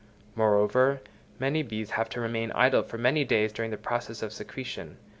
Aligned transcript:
Moreover, 0.33 0.99
many 1.37 1.61
bees 1.61 1.91
have 1.91 2.09
to 2.09 2.19
remain 2.19 2.51
idle 2.53 2.81
for 2.81 2.97
many 2.97 3.23
days 3.23 3.53
during 3.53 3.69
the 3.69 3.77
process 3.77 4.23
of 4.23 4.33
secretion. 4.33 4.97